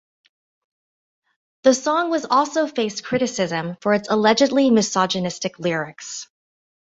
[1.61, 6.27] The song was also faced criticism for its allegedly misogynistic lyrics.